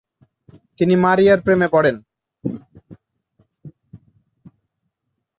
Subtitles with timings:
[0.77, 1.95] তিনি মারিয়ার প্রেমে পড়েন।